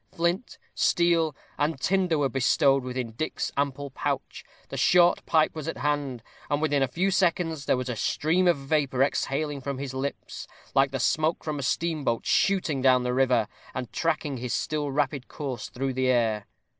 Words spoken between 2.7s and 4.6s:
within Dick's ample pouch,